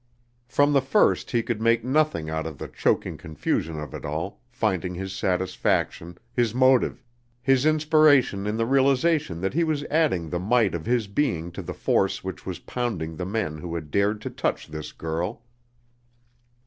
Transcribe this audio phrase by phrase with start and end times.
[0.47, 4.41] From the first he could make nothing out of the choking confusion of it all,
[4.49, 7.03] finding his satisfaction, his motive,
[7.39, 11.61] his inspiration in the realization that he was adding the might of his being to
[11.61, 15.43] the force which was pounding the men who had dared to touch this girl.